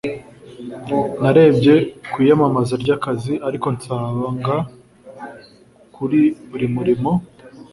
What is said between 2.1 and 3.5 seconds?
ku iyamamaza ry'akazi,